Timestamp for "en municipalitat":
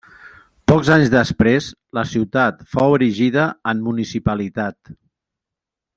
3.73-4.95